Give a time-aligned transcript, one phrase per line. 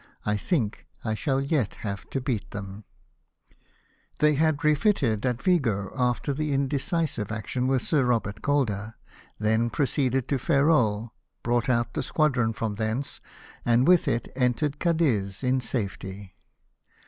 [0.25, 2.85] I think I shall yet have to^ beat them!"
[4.17, 8.95] They had refitted at Vigo after the indecisive action with Sir Robert Calder;
[9.37, 11.11] then proceeded to Ferrol,
[11.43, 13.21] brought out the squadron from thence,
[13.63, 16.33] and with it entered Cadiz in safety.